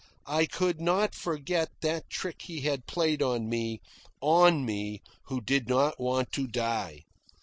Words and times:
I 0.25 0.47
could 0.47 0.81
not 0.81 1.13
forget 1.13 1.69
that 1.83 2.09
trick 2.09 2.41
he 2.45 2.61
had 2.61 2.87
played 2.87 3.21
on 3.21 3.47
me 3.47 3.81
on 4.19 4.65
me 4.65 5.03
who 5.25 5.41
did 5.41 5.69
not 5.69 5.99
want 6.01 6.31
to 6.31 6.47
die. 6.47 7.01